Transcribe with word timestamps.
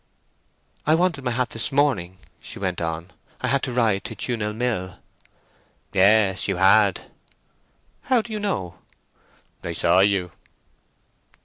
"I 0.87 0.95
wanted 0.95 1.23
my 1.23 1.29
hat 1.29 1.51
this 1.51 1.71
morning," 1.71 2.17
she 2.41 2.57
went 2.57 2.81
on. 2.81 3.11
"I 3.41 3.49
had 3.49 3.61
to 3.61 3.71
ride 3.71 4.03
to 4.05 4.15
Tewnell 4.15 4.51
Mill." 4.53 4.97
"Yes 5.93 6.47
you 6.47 6.55
had." 6.55 7.03
"How 8.05 8.23
do 8.23 8.33
you 8.33 8.39
know?" 8.39 8.79
"I 9.63 9.73
saw 9.73 9.99
you." 9.99 10.31